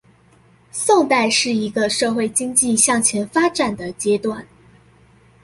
[0.71, 4.47] 宋代是一個社會經濟向前發展的階段